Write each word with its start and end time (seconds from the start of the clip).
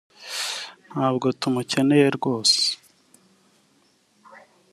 Ntabwo 0.89 1.27
tumukeneye 1.39 2.07
rwose 2.17 2.59